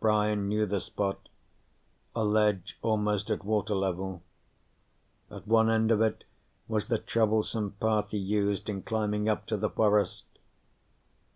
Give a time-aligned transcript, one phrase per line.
[0.00, 1.28] Brian knew the spot,
[2.12, 4.24] a ledge almost at water level.
[5.30, 6.24] At one end of it
[6.66, 10.24] was the troublesome path he used in climbing up to the forest.